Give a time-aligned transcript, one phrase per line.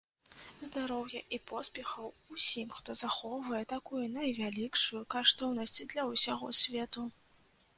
[0.67, 7.07] Здароўя і поспехаў усім, хто захоўвае такую найвялікшую каштоўнасць для ўсяго свету.